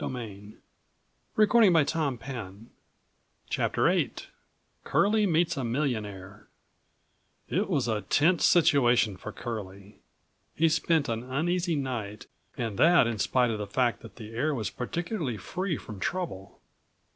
[0.03, 0.57] Something
[1.37, 2.59] may come to the top yet." 84
[3.51, 3.83] CHAPTER
[4.83, 6.47] VIIICURLIE MEETS A MILLIONAIRE
[7.49, 9.99] It was a tense situation for Curlie.
[10.55, 12.25] He spent an uneasy night
[12.57, 16.59] and that in spite of the fact that the air was particularly free from trouble.